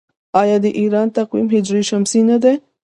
آیا 0.41 0.57
د 0.65 0.67
ایران 0.79 1.07
تقویم 1.17 1.47
هجري 1.55 1.81
شمسي 1.89 2.21
نه 2.29 2.37
دی؟ 2.43 2.53